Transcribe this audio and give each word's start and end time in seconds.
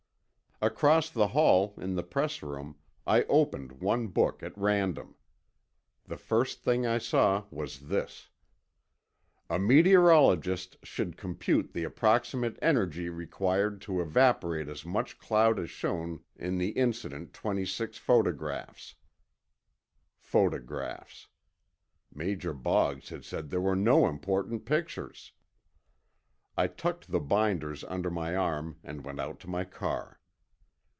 Across 0.63 1.09
the 1.09 1.29
hall, 1.29 1.73
in 1.77 1.95
the 1.95 2.03
press 2.03 2.43
room, 2.43 2.75
I 3.07 3.23
opened 3.23 3.81
one 3.81 4.05
book 4.09 4.43
at 4.43 4.55
random. 4.55 5.15
The 6.05 6.17
first 6.17 6.59
thing 6.59 6.85
I 6.85 6.99
saw 6.99 7.45
was 7.49 7.87
this: 7.87 8.29
"A 9.49 9.57
meteorologist 9.57 10.77
should 10.85 11.17
compute 11.17 11.73
the 11.73 11.83
approximate 11.83 12.59
energy 12.61 13.09
required 13.09 13.81
to 13.81 14.01
evaporate 14.01 14.67
as 14.67 14.85
much 14.85 15.17
cloud 15.17 15.57
as 15.57 15.71
shown 15.71 16.19
in 16.35 16.59
the 16.59 16.69
incident 16.77 17.33
26 17.33 17.97
photographs." 17.97 18.93
Photographs. 20.19 21.27
Major 22.13 22.53
Boggs 22.53 23.09
had 23.09 23.25
said 23.25 23.49
there 23.49 23.59
were 23.61 23.75
no 23.75 24.05
important 24.07 24.65
pictures. 24.67 25.31
I 26.55 26.67
tucked 26.67 27.09
the 27.09 27.19
binders 27.19 27.83
under 27.85 28.11
my 28.11 28.35
arm 28.35 28.77
and 28.83 29.03
went 29.03 29.19
out 29.19 29.39
to 29.39 29.49
my 29.49 29.63
car. 29.65 30.19